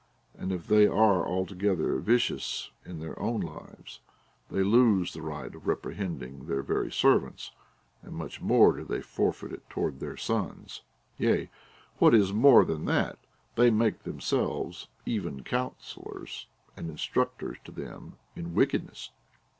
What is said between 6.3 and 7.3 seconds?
their very ser